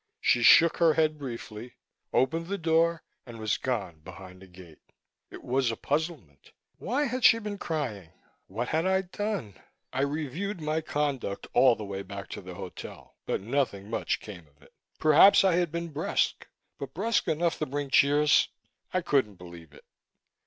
[0.19, 1.75] She shook her head briefly,
[2.11, 4.81] opened the door and was gone behind the gate.
[5.29, 6.53] It was a puzzlement.
[6.79, 8.09] Why had she been crying?
[8.47, 9.59] What had I done?
[9.93, 14.47] I reviewed my conduct all the way back to the hotel, but nothing much came
[14.47, 14.73] of it.
[14.97, 16.47] Perhaps I had been brusque
[16.79, 18.49] but brusque enough to bring tears?
[18.91, 19.85] I couldn't believe it.